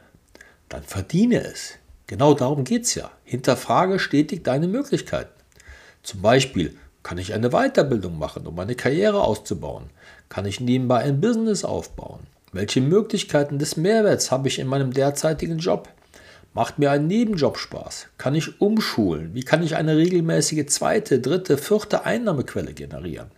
Dann 0.70 0.84
verdiene 0.84 1.44
es. 1.44 1.74
Genau 2.08 2.34
darum 2.34 2.64
geht 2.64 2.84
es 2.84 2.96
ja. 2.96 3.12
Hinterfrage 3.24 4.00
stetig 4.00 4.44
deine 4.44 4.68
Möglichkeiten. 4.68 5.32
Zum 6.04 6.22
Beispiel, 6.22 6.76
kann 7.04 7.18
ich 7.18 7.34
eine 7.34 7.50
Weiterbildung 7.52 8.18
machen, 8.18 8.48
um 8.48 8.56
meine 8.56 8.76
Karriere 8.76 9.22
auszubauen? 9.22 9.90
Kann 10.30 10.46
ich 10.46 10.60
nebenbei 10.60 11.00
ein 11.00 11.22
Business 11.22 11.64
aufbauen? 11.64 12.22
Welche 12.52 12.82
Möglichkeiten 12.82 13.60
des 13.60 13.78
Mehrwerts 13.78 14.32
habe 14.32 14.48
ich 14.48 14.60
in 14.60 14.68
meinem 14.68 14.92
derzeitigen 14.94 15.58
Job? 15.58 15.90
Macht 16.58 16.80
mir 16.80 16.90
ein 16.90 17.06
Nebenjob 17.06 17.60
Spaß? 17.60 18.08
Kann 18.18 18.34
ich 18.34 18.60
umschulen? 18.60 19.36
Wie 19.36 19.44
kann 19.44 19.62
ich 19.62 19.76
eine 19.76 19.96
regelmäßige 19.96 20.66
zweite, 20.66 21.20
dritte, 21.20 21.56
vierte 21.56 22.04
Einnahmequelle 22.04 22.74
generieren? 22.74 23.30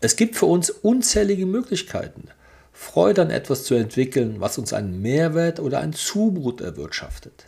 Es 0.00 0.14
gibt 0.14 0.36
für 0.36 0.46
uns 0.46 0.70
unzählige 0.70 1.46
Möglichkeiten, 1.46 2.28
Freude 2.72 3.22
an 3.22 3.30
etwas 3.30 3.64
zu 3.64 3.74
entwickeln, 3.74 4.36
was 4.38 4.56
uns 4.56 4.72
einen 4.72 5.02
Mehrwert 5.02 5.58
oder 5.58 5.80
ein 5.80 5.92
Zubrot 5.92 6.60
erwirtschaftet. 6.60 7.46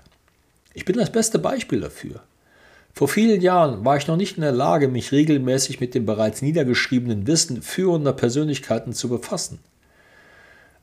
Ich 0.75 0.85
bin 0.85 0.97
das 0.97 1.13
beste 1.13 1.39
Beispiel 1.39 1.79
dafür. 1.79 2.21
Vor 2.95 3.07
vielen 3.07 3.43
Jahren 3.43 3.85
war 3.85 3.97
ich 3.97 4.09
noch 4.09 4.17
nicht 4.17 4.39
in 4.39 4.43
der 4.43 4.51
Lage, 4.51 4.89
mich 4.89 5.13
regelmäßig 5.13 5.79
mit 5.79 5.95
dem 5.95 6.05
bereits 6.05 6.43
niedergeschriebenen 6.43 7.29
Wissen 7.29 7.63
führender 7.63 8.13
Persönlichkeiten 8.13 8.93
zu 8.93 9.09
befassen. 9.09 9.61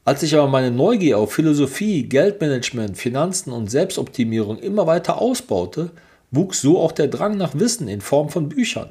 Als 0.09 0.23
ich 0.23 0.33
aber 0.33 0.47
meine 0.47 0.71
Neugier 0.71 1.19
auf 1.19 1.33
Philosophie, 1.33 2.01
Geldmanagement, 2.01 2.97
Finanzen 2.97 3.53
und 3.53 3.69
Selbstoptimierung 3.69 4.57
immer 4.57 4.87
weiter 4.87 5.21
ausbaute, 5.21 5.91
wuchs 6.31 6.61
so 6.61 6.79
auch 6.79 6.93
der 6.93 7.09
Drang 7.09 7.37
nach 7.37 7.53
Wissen 7.53 7.87
in 7.87 8.01
Form 8.01 8.29
von 8.29 8.49
Büchern. 8.49 8.89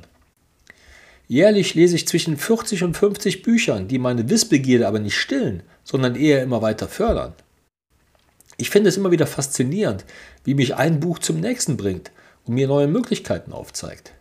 Jährlich 1.27 1.75
lese 1.75 1.97
ich 1.97 2.07
zwischen 2.07 2.37
40 2.37 2.85
und 2.85 2.97
50 2.97 3.43
Büchern, 3.43 3.89
die 3.89 3.99
meine 3.99 4.31
Wissbegierde 4.31 4.87
aber 4.87 5.01
nicht 5.01 5.17
stillen, 5.17 5.65
sondern 5.83 6.15
eher 6.15 6.41
immer 6.41 6.63
weiter 6.63 6.87
fördern. 6.87 7.33
Ich 8.57 8.71
finde 8.71 8.89
es 8.89 8.97
immer 8.97 9.11
wieder 9.11 9.27
faszinierend, 9.27 10.05
wie 10.45 10.55
mich 10.55 10.77
ein 10.77 11.01
Buch 11.01 11.19
zum 11.19 11.41
nächsten 11.41 11.77
bringt 11.77 12.13
und 12.45 12.55
mir 12.55 12.69
neue 12.69 12.87
Möglichkeiten 12.87 13.53
aufzeigt. 13.53 14.13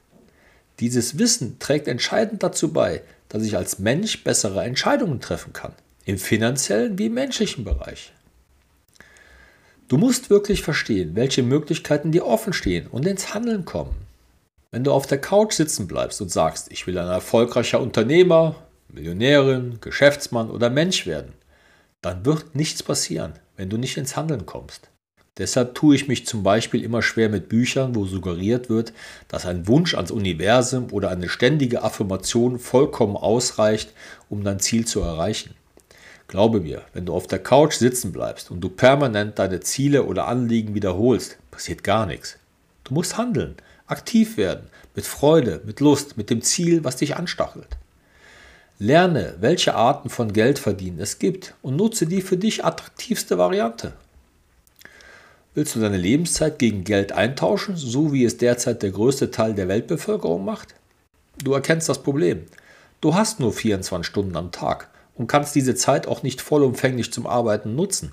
Dieses 0.80 1.20
Wissen 1.20 1.60
trägt 1.60 1.88
entscheidend 1.88 2.42
dazu 2.42 2.74
bei, 2.74 3.04
dass 3.30 3.44
ich 3.44 3.56
als 3.56 3.78
Mensch 3.78 4.24
bessere 4.24 4.64
Entscheidungen 4.64 5.22
treffen 5.22 5.54
kann, 5.54 5.74
im 6.08 6.18
finanziellen 6.18 6.98
wie 6.98 7.08
im 7.08 7.14
menschlichen 7.14 7.66
Bereich. 7.66 8.14
Du 9.90 9.98
musst 9.98 10.30
wirklich 10.30 10.62
verstehen, 10.62 11.16
welche 11.16 11.44
Möglichkeiten 11.44 12.14
dir 12.14 12.26
offen 12.26 12.54
stehen 12.54 12.88
und 12.88 13.06
ins 13.06 13.34
Handeln 13.34 13.66
kommen. 13.66 13.94
Wenn 14.72 14.86
du 14.86 14.94
auf 14.94 15.06
der 15.06 15.20
Couch 15.20 15.54
sitzen 15.54 15.86
bleibst 15.86 16.22
und 16.22 16.32
sagst, 16.32 16.72
ich 16.72 16.88
will 16.88 16.98
ein 16.98 17.10
erfolgreicher 17.10 17.82
Unternehmer, 17.82 18.56
Millionärin, 18.88 19.80
Geschäftsmann 19.82 20.50
oder 20.50 20.70
Mensch 20.70 21.06
werden, 21.06 21.34
dann 22.02 22.26
wird 22.26 22.56
nichts 22.56 22.84
passieren, 22.84 23.34
wenn 23.58 23.70
du 23.70 23.78
nicht 23.78 23.98
ins 23.98 24.16
Handeln 24.16 24.46
kommst. 24.46 24.90
Deshalb 25.38 25.76
tue 25.76 25.96
ich 25.96 26.08
mich 26.08 26.26
zum 26.26 26.42
Beispiel 26.42 26.84
immer 26.84 27.02
schwer 27.02 27.28
mit 27.28 27.50
Büchern, 27.50 27.96
wo 27.96 28.06
suggeriert 28.06 28.70
wird, 28.70 28.94
dass 29.28 29.46
ein 29.46 29.68
Wunsch 29.68 29.94
ans 29.94 30.12
Universum 30.12 30.88
oder 30.92 31.10
eine 31.10 31.28
ständige 31.28 31.84
Affirmation 31.84 32.60
vollkommen 32.60 33.18
ausreicht, 33.18 33.94
um 34.30 34.44
dein 34.46 34.62
Ziel 34.62 34.86
zu 34.86 35.02
erreichen. 35.02 35.54
Glaube 36.28 36.60
mir, 36.60 36.82
wenn 36.94 37.06
du 37.06 37.14
auf 37.14 37.28
der 37.28 37.40
Couch 37.40 37.76
sitzen 37.76 38.12
bleibst 38.12 38.52
und 38.52 38.60
du 38.60 38.70
permanent 38.70 39.40
deine 39.40 39.62
Ziele 39.62 40.04
oder 40.04 40.28
Anliegen 40.28 40.76
wiederholst, 40.76 41.38
passiert 41.52 41.86
gar 41.86 42.06
nichts. 42.06 42.38
Du 42.84 42.94
musst 42.94 43.18
handeln, 43.18 43.56
aktiv 43.88 44.36
werden, 44.36 44.68
mit 44.94 45.06
Freude, 45.06 45.62
mit 45.64 45.80
Lust, 45.80 46.18
mit 46.18 46.30
dem 46.30 46.42
Ziel, 46.42 46.84
was 46.84 46.98
dich 46.98 47.16
anstachelt. 47.16 47.78
Lerne, 48.78 49.36
welche 49.40 49.76
Arten 49.76 50.10
von 50.10 50.34
Geld 50.34 50.60
verdienen 50.60 51.00
es 51.00 51.18
gibt 51.18 51.56
und 51.62 51.78
nutze 51.78 52.06
die 52.06 52.22
für 52.22 52.38
dich 52.38 52.66
attraktivste 52.66 53.38
Variante. 53.38 53.94
Willst 55.56 55.76
du 55.76 55.80
deine 55.80 55.98
Lebenszeit 55.98 56.60
gegen 56.60 56.84
Geld 56.84 57.14
eintauschen, 57.14 57.78
so 57.78 58.14
wie 58.14 58.26
es 58.26 58.38
derzeit 58.38 58.84
der 58.84 58.92
größte 58.92 59.32
Teil 59.32 59.56
der 59.56 59.68
Weltbevölkerung 59.70 60.46
macht? 60.46 60.76
Du 61.44 61.54
erkennst 61.54 61.90
das 61.90 62.04
Problem. 62.04 62.44
Du 63.02 63.16
hast 63.16 63.40
nur 63.40 63.54
24 63.54 64.06
Stunden 64.06 64.36
am 64.36 64.52
Tag 64.52 64.90
und 65.18 65.28
kannst 65.28 65.56
diese 65.56 65.76
Zeit 65.76 66.08
auch 66.08 66.24
nicht 66.24 66.42
vollumfänglich 66.42 67.12
zum 67.12 67.28
Arbeiten 67.28 67.76
nutzen. 67.76 68.12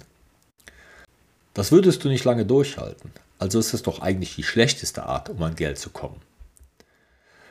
Das 1.52 1.70
würdest 1.70 2.02
du 2.04 2.08
nicht 2.08 2.24
lange 2.24 2.44
durchhalten, 2.44 3.12
also 3.38 3.58
ist 3.58 3.74
es 3.74 3.82
doch 3.82 4.00
eigentlich 4.00 4.34
die 4.34 4.42
schlechteste 4.42 5.04
Art, 5.04 5.30
um 5.30 5.42
an 5.42 5.54
Geld 5.54 5.78
zu 5.78 5.90
kommen. 5.90 6.20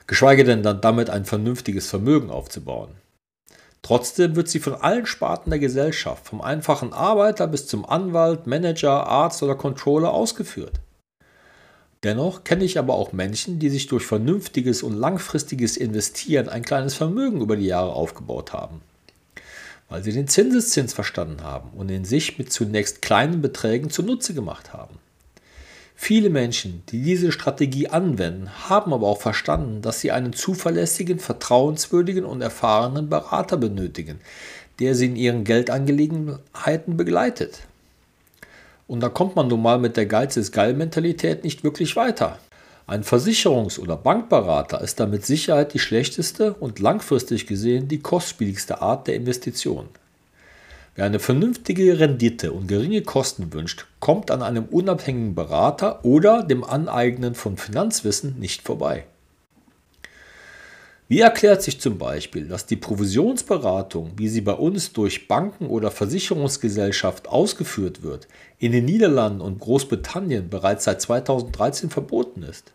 Geschweige 0.07 0.43
denn 0.43 0.63
dann 0.63 0.81
damit 0.81 1.09
ein 1.09 1.25
vernünftiges 1.25 1.89
Vermögen 1.89 2.29
aufzubauen. 2.29 2.91
Trotzdem 3.81 4.35
wird 4.35 4.49
sie 4.49 4.59
von 4.59 4.75
allen 4.75 5.05
Sparten 5.05 5.49
der 5.49 5.59
Gesellschaft, 5.59 6.25
vom 6.25 6.41
einfachen 6.41 6.93
Arbeiter 6.93 7.47
bis 7.47 7.67
zum 7.67 7.85
Anwalt, 7.85 8.47
Manager, 8.47 9.07
Arzt 9.07 9.43
oder 9.43 9.55
Controller 9.55 10.13
ausgeführt. 10.13 10.79
Dennoch 12.03 12.43
kenne 12.43 12.65
ich 12.65 12.77
aber 12.79 12.95
auch 12.95 13.13
Menschen, 13.13 13.59
die 13.59 13.69
sich 13.69 13.87
durch 13.87 14.05
vernünftiges 14.05 14.83
und 14.83 14.93
langfristiges 14.93 15.77
Investieren 15.77 16.49
ein 16.49 16.63
kleines 16.63 16.95
Vermögen 16.95 17.39
über 17.39 17.55
die 17.55 17.65
Jahre 17.65 17.93
aufgebaut 17.93 18.51
haben. 18.51 18.81
Weil 19.93 20.03
sie 20.03 20.11
den 20.11 20.27
Zinseszins 20.27 20.91
verstanden 20.91 21.43
haben 21.43 21.69
und 21.77 21.91
ihn 21.91 22.03
sich 22.03 22.39
mit 22.39 22.51
zunächst 22.51 23.03
kleinen 23.03 23.43
Beträgen 23.43 23.91
zunutze 23.91 24.33
gemacht 24.33 24.73
haben. 24.73 24.97
Viele 25.93 26.31
Menschen, 26.31 26.81
die 26.89 27.03
diese 27.03 27.31
Strategie 27.31 27.89
anwenden, 27.89 28.49
haben 28.67 28.91
aber 28.91 29.05
auch 29.05 29.21
verstanden, 29.21 29.83
dass 29.83 30.01
sie 30.01 30.11
einen 30.11 30.33
zuverlässigen, 30.33 31.19
vertrauenswürdigen 31.19 32.25
und 32.25 32.41
erfahrenen 32.41 33.07
Berater 33.07 33.55
benötigen, 33.55 34.19
der 34.79 34.95
sie 34.95 35.05
in 35.05 35.15
ihren 35.15 35.43
Geldangelegenheiten 35.43 36.97
begleitet. 36.97 37.59
Und 38.87 39.01
da 39.01 39.09
kommt 39.09 39.35
man 39.35 39.47
nun 39.47 39.61
mal 39.61 39.77
mit 39.77 39.95
der 39.95 40.07
Geiz 40.07 40.37
ist 40.37 40.53
geil 40.53 40.73
Mentalität 40.73 41.43
nicht 41.43 41.63
wirklich 41.63 41.95
weiter. 41.95 42.39
Ein 42.85 43.03
Versicherungs- 43.03 43.79
oder 43.79 43.95
Bankberater 43.95 44.81
ist 44.81 44.99
da 44.99 45.05
mit 45.05 45.25
Sicherheit 45.25 45.73
die 45.73 45.79
schlechteste 45.79 46.53
und 46.53 46.79
langfristig 46.79 47.47
gesehen 47.47 47.87
die 47.87 47.99
kostspieligste 47.99 48.81
Art 48.81 49.07
der 49.07 49.15
Investition. 49.15 49.87
Wer 50.95 51.05
eine 51.05 51.19
vernünftige 51.19 51.97
Rendite 51.99 52.51
und 52.51 52.67
geringe 52.67 53.01
Kosten 53.01 53.53
wünscht, 53.53 53.87
kommt 53.99 54.31
an 54.31 54.43
einem 54.43 54.65
unabhängigen 54.65 55.33
Berater 55.33 56.03
oder 56.03 56.43
dem 56.43 56.63
Aneignen 56.63 57.35
von 57.35 57.57
Finanzwissen 57.57 58.37
nicht 58.37 58.61
vorbei. 58.61 59.05
Wie 61.09 61.19
erklärt 61.19 61.61
sich 61.61 61.81
zum 61.81 61.97
Beispiel, 61.97 62.47
dass 62.47 62.65
die 62.65 62.77
Provisionsberatung, 62.77 64.13
wie 64.15 64.29
sie 64.29 64.41
bei 64.41 64.53
uns 64.53 64.93
durch 64.93 65.27
Banken 65.27 65.67
oder 65.67 65.91
Versicherungsgesellschaft 65.91 67.27
ausgeführt 67.27 68.03
wird, 68.03 68.27
in 68.57 68.71
den 68.71 68.85
Niederlanden 68.85 69.41
und 69.41 69.59
Großbritannien 69.59 70.49
bereits 70.49 70.85
seit 70.85 71.01
2013 71.01 71.89
verboten 71.89 72.43
ist? 72.43 72.71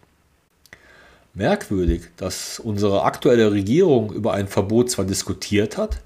Merkwürdig, 1.32 2.02
dass 2.16 2.58
unsere 2.58 3.02
aktuelle 3.02 3.50
Regierung 3.50 4.12
über 4.12 4.34
ein 4.34 4.48
Verbot 4.48 4.90
zwar 4.90 5.06
diskutiert 5.06 5.78
hat, 5.78 6.00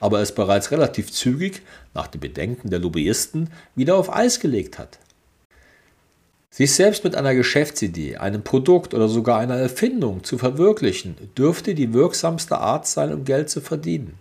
aber 0.00 0.20
es 0.20 0.34
bereits 0.34 0.70
relativ 0.70 1.12
zügig, 1.12 1.62
nach 1.92 2.06
den 2.06 2.20
Bedenken 2.20 2.70
der 2.70 2.78
Lobbyisten, 2.78 3.50
wieder 3.74 3.96
auf 3.96 4.14
Eis 4.14 4.40
gelegt 4.40 4.78
hat. 4.78 4.98
Sich 6.56 6.74
selbst 6.74 7.04
mit 7.04 7.14
einer 7.14 7.34
Geschäftsidee, 7.34 8.16
einem 8.16 8.40
Produkt 8.40 8.94
oder 8.94 9.10
sogar 9.10 9.40
einer 9.40 9.56
Erfindung 9.56 10.24
zu 10.24 10.38
verwirklichen, 10.38 11.14
dürfte 11.36 11.74
die 11.74 11.92
wirksamste 11.92 12.56
Art 12.56 12.86
sein, 12.86 13.12
um 13.12 13.26
Geld 13.26 13.50
zu 13.50 13.60
verdienen. 13.60 14.18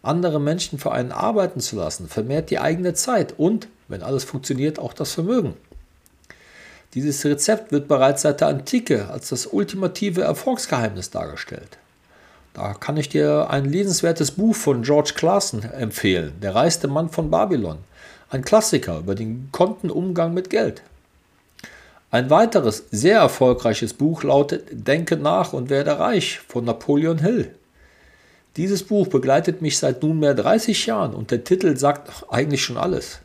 Andere 0.00 0.40
Menschen 0.40 0.78
für 0.78 0.92
einen 0.92 1.10
arbeiten 1.10 1.58
zu 1.58 1.74
lassen, 1.74 2.06
vermehrt 2.06 2.50
die 2.50 2.60
eigene 2.60 2.94
Zeit 2.94 3.34
und, 3.36 3.66
wenn 3.88 4.04
alles 4.04 4.22
funktioniert, 4.22 4.78
auch 4.78 4.92
das 4.92 5.10
Vermögen. 5.10 5.54
Dieses 6.94 7.24
Rezept 7.24 7.72
wird 7.72 7.88
bereits 7.88 8.22
seit 8.22 8.42
der 8.42 8.46
Antike 8.46 9.08
als 9.10 9.30
das 9.30 9.46
ultimative 9.46 10.20
Erfolgsgeheimnis 10.20 11.10
dargestellt. 11.10 11.78
Da 12.54 12.74
kann 12.74 12.96
ich 12.96 13.08
dir 13.08 13.50
ein 13.50 13.64
lesenswertes 13.64 14.30
Buch 14.30 14.54
von 14.54 14.82
George 14.82 15.14
Clason 15.16 15.64
empfehlen, 15.64 16.34
Der 16.42 16.54
reichste 16.54 16.86
Mann 16.86 17.08
von 17.08 17.28
Babylon. 17.28 17.78
Ein 18.30 18.44
Klassiker 18.44 19.00
über 19.00 19.16
den 19.16 19.48
Kontenumgang 19.50 20.32
mit 20.32 20.48
Geld. 20.48 20.84
Ein 22.12 22.28
weiteres 22.28 22.84
sehr 22.90 23.20
erfolgreiches 23.20 23.94
Buch 23.94 24.22
lautet 24.22 24.66
Denke 24.70 25.16
nach 25.16 25.54
und 25.54 25.70
werde 25.70 25.98
reich 25.98 26.40
von 26.40 26.62
Napoleon 26.66 27.16
Hill. 27.16 27.54
Dieses 28.58 28.82
Buch 28.82 29.06
begleitet 29.06 29.62
mich 29.62 29.78
seit 29.78 30.02
nunmehr 30.02 30.34
30 30.34 30.84
Jahren 30.84 31.14
und 31.14 31.30
der 31.30 31.42
Titel 31.42 31.74
sagt 31.78 32.26
eigentlich 32.28 32.62
schon 32.62 32.76
alles. 32.76 33.20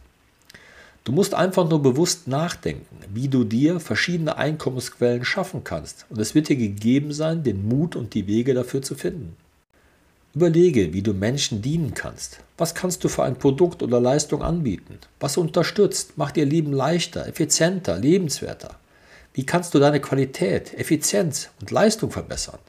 Du 1.04 1.12
musst 1.12 1.34
einfach 1.34 1.70
nur 1.70 1.82
bewusst 1.82 2.30
nachdenken, 2.30 2.96
wie 3.14 3.28
du 3.28 3.44
dir 3.44 3.82
verschiedene 3.82 4.38
Einkommensquellen 4.38 5.26
schaffen 5.26 5.66
kannst 5.66 6.06
und 6.10 6.22
es 6.22 6.34
wird 6.34 6.48
dir 6.48 6.56
gegeben 6.56 7.12
sein, 7.12 7.44
den 7.44 7.68
Mut 7.68 7.98
und 7.98 8.14
die 8.14 8.26
Wege 8.26 8.54
dafür 8.54 8.82
zu 8.82 8.96
finden. 8.96 9.36
Überlege, 10.36 10.94
wie 10.94 11.02
du 11.02 11.14
Menschen 11.14 11.62
dienen 11.62 11.94
kannst. 11.94 12.40
Was 12.58 12.76
kannst 12.76 13.04
du 13.04 13.10
für 13.10 13.24
ein 13.24 13.38
Produkt 13.38 13.82
oder 13.82 14.00
Leistung 14.00 14.44
anbieten? 14.44 15.00
Was 15.20 15.38
unterstützt, 15.38 16.18
macht 16.18 16.38
ihr 16.38 16.46
Leben 16.46 16.74
leichter, 16.74 17.28
effizienter, 17.28 17.98
lebenswerter? 17.98 18.76
Wie 19.34 19.46
kannst 19.46 19.74
du 19.74 19.80
deine 19.80 20.00
Qualität, 20.00 20.74
Effizienz 20.74 21.50
und 21.60 21.72
Leistung 21.72 22.12
verbessern? 22.12 22.60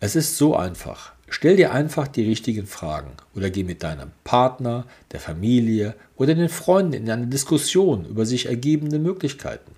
Es 0.00 0.16
ist 0.16 0.36
so 0.36 0.56
einfach. 0.56 1.12
Stell 1.28 1.56
dir 1.56 1.72
einfach 1.72 2.06
die 2.06 2.24
richtigen 2.24 2.66
Fragen 2.66 3.10
oder 3.34 3.50
geh 3.50 3.64
mit 3.64 3.82
deinem 3.82 4.12
Partner, 4.22 4.86
der 5.12 5.20
Familie 5.20 5.94
oder 6.16 6.34
den 6.34 6.48
Freunden 6.48 6.92
in 6.92 7.10
eine 7.10 7.26
Diskussion 7.26 8.06
über 8.06 8.24
sich 8.24 8.46
ergebende 8.46 8.98
Möglichkeiten. 8.98 9.72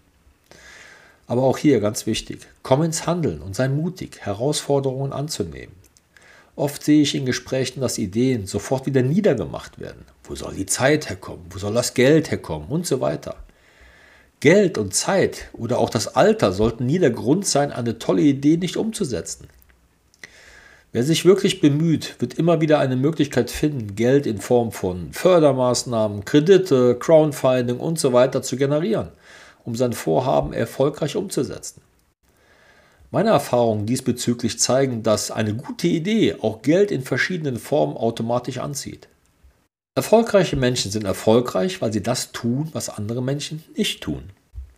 Aber 1.26 1.42
auch 1.42 1.58
hier 1.58 1.80
ganz 1.80 2.06
wichtig, 2.06 2.46
komm 2.62 2.82
ins 2.82 3.06
Handeln 3.06 3.40
und 3.40 3.54
sei 3.54 3.68
mutig, 3.68 4.18
Herausforderungen 4.20 5.12
anzunehmen. 5.12 5.77
Oft 6.58 6.82
sehe 6.82 7.02
ich 7.02 7.14
in 7.14 7.24
Gesprächen, 7.24 7.80
dass 7.80 7.98
Ideen 7.98 8.48
sofort 8.48 8.84
wieder 8.84 9.02
niedergemacht 9.02 9.78
werden. 9.78 10.04
Wo 10.24 10.34
soll 10.34 10.54
die 10.54 10.66
Zeit 10.66 11.08
herkommen? 11.08 11.46
Wo 11.50 11.58
soll 11.60 11.72
das 11.72 11.94
Geld 11.94 12.32
herkommen? 12.32 12.66
Und 12.66 12.84
so 12.84 13.00
weiter. 13.00 13.36
Geld 14.40 14.76
und 14.76 14.92
Zeit 14.92 15.50
oder 15.52 15.78
auch 15.78 15.88
das 15.88 16.16
Alter 16.16 16.50
sollten 16.50 16.84
nie 16.84 16.98
der 16.98 17.12
Grund 17.12 17.46
sein, 17.46 17.70
eine 17.70 18.00
tolle 18.00 18.22
Idee 18.22 18.56
nicht 18.56 18.76
umzusetzen. 18.76 19.46
Wer 20.90 21.04
sich 21.04 21.24
wirklich 21.24 21.60
bemüht, 21.60 22.16
wird 22.18 22.34
immer 22.34 22.60
wieder 22.60 22.80
eine 22.80 22.96
Möglichkeit 22.96 23.52
finden, 23.52 23.94
Geld 23.94 24.26
in 24.26 24.38
Form 24.38 24.72
von 24.72 25.12
Fördermaßnahmen, 25.12 26.24
Kredite, 26.24 26.96
Crowdfunding 26.98 27.78
und 27.78 28.00
so 28.00 28.12
weiter 28.12 28.42
zu 28.42 28.56
generieren, 28.56 29.10
um 29.64 29.76
sein 29.76 29.92
Vorhaben 29.92 30.52
erfolgreich 30.52 31.14
umzusetzen. 31.14 31.82
Meine 33.10 33.30
Erfahrungen 33.30 33.86
diesbezüglich 33.86 34.58
zeigen, 34.58 35.02
dass 35.02 35.30
eine 35.30 35.54
gute 35.54 35.86
Idee 35.86 36.36
auch 36.42 36.60
Geld 36.60 36.90
in 36.90 37.02
verschiedenen 37.02 37.56
Formen 37.56 37.96
automatisch 37.96 38.58
anzieht. 38.58 39.08
Erfolgreiche 39.94 40.56
Menschen 40.56 40.90
sind 40.90 41.06
erfolgreich, 41.06 41.80
weil 41.80 41.92
sie 41.92 42.02
das 42.02 42.32
tun, 42.32 42.68
was 42.72 42.90
andere 42.90 43.22
Menschen 43.22 43.64
nicht 43.76 44.02
tun. 44.02 44.30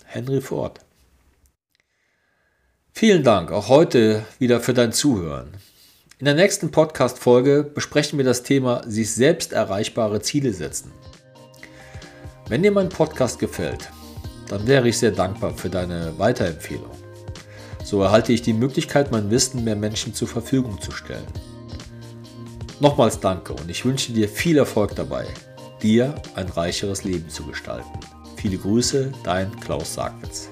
Henry 0.04 0.40
Ford. 0.40 0.78
Vielen 2.92 3.24
Dank 3.24 3.50
auch 3.50 3.68
heute 3.68 4.24
wieder 4.38 4.60
für 4.60 4.74
dein 4.74 4.92
Zuhören. 4.92 5.54
In 6.18 6.26
der 6.26 6.34
nächsten 6.34 6.70
Podcast-Folge 6.70 7.64
besprechen 7.64 8.18
wir 8.18 8.24
das 8.24 8.42
Thema 8.42 8.82
sich 8.86 9.10
selbst 9.12 9.52
erreichbare 9.52 10.20
Ziele 10.20 10.52
setzen. 10.52 10.92
Wenn 12.48 12.62
dir 12.62 12.72
mein 12.72 12.90
Podcast 12.90 13.38
gefällt, 13.38 13.88
dann 14.48 14.66
wäre 14.66 14.88
ich 14.88 14.98
sehr 14.98 15.12
dankbar 15.12 15.56
für 15.56 15.70
deine 15.70 16.18
Weiterempfehlung. 16.18 16.99
So 17.90 18.02
erhalte 18.02 18.32
ich 18.32 18.40
die 18.40 18.52
Möglichkeit, 18.52 19.10
mein 19.10 19.32
Wissen 19.32 19.64
mehr 19.64 19.74
Menschen 19.74 20.14
zur 20.14 20.28
Verfügung 20.28 20.80
zu 20.80 20.92
stellen. 20.92 21.26
Nochmals 22.78 23.18
danke 23.18 23.52
und 23.52 23.68
ich 23.68 23.84
wünsche 23.84 24.12
dir 24.12 24.28
viel 24.28 24.58
Erfolg 24.58 24.94
dabei, 24.94 25.26
dir 25.82 26.14
ein 26.36 26.48
reicheres 26.48 27.02
Leben 27.02 27.28
zu 27.28 27.42
gestalten. 27.42 27.90
Viele 28.36 28.58
Grüße, 28.58 29.10
dein 29.24 29.58
Klaus 29.58 29.94
Sagwitz. 29.94 30.50